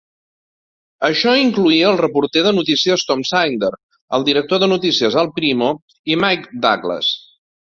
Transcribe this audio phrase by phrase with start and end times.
[1.09, 3.71] Això incloïa el reporter de notícies Tom Synder,
[4.19, 5.71] el director de notícies Al Primo
[6.15, 7.13] i Mike Douglas.